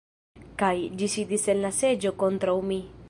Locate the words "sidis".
1.15-1.45